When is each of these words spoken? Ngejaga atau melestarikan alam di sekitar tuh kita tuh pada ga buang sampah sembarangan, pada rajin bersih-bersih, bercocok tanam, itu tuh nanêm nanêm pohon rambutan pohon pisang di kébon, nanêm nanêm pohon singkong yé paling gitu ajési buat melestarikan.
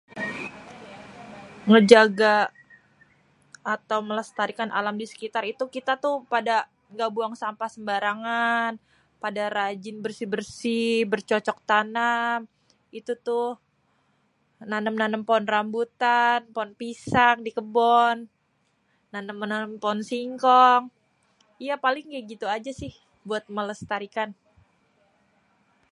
Ngejaga 1.69 2.37
atau 3.75 3.99
melestarikan 4.09 4.69
alam 4.79 4.95
di 5.01 5.05
sekitar 5.11 5.43
tuh 5.59 5.69
kita 5.75 5.93
tuh 6.03 6.15
pada 6.33 6.55
ga 6.97 7.07
buang 7.15 7.33
sampah 7.41 7.69
sembarangan, 7.75 8.71
pada 9.23 9.43
rajin 9.57 9.97
bersih-bersih, 10.05 10.93
bercocok 11.11 11.57
tanam, 11.71 12.37
itu 12.99 13.13
tuh 13.27 13.47
nanêm 14.71 14.95
nanêm 15.01 15.21
pohon 15.27 15.45
rambutan 15.53 16.39
pohon 16.55 16.71
pisang 16.81 17.37
di 17.45 17.51
kébon, 17.57 18.17
nanêm 19.13 19.37
nanêm 19.51 19.73
pohon 19.83 19.99
singkong 20.09 20.83
yé 21.65 21.75
paling 21.85 22.07
gitu 22.31 22.45
ajési 22.55 22.87
buat 23.29 23.43
melestarikan. 23.57 24.29